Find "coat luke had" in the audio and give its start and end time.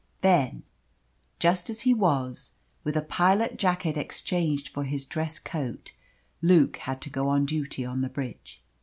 5.37-7.01